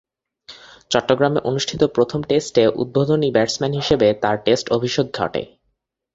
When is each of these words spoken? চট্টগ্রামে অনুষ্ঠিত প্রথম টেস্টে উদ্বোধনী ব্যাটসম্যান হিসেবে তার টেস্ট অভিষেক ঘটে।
চট্টগ্রামে 0.91 1.39
অনুষ্ঠিত 1.43 1.81
প্রথম 1.95 2.19
টেস্টে 2.23 2.63
উদ্বোধনী 2.81 3.29
ব্যাটসম্যান 3.31 3.73
হিসেবে 3.73 4.07
তার 4.21 4.37
টেস্ট 4.45 4.65
অভিষেক 4.71 5.05
ঘটে। 5.13 5.41